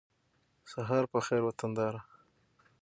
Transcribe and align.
سهار 0.71 1.03
په 1.11 1.19
خېر 1.25 1.41
وطنداره 1.45 1.99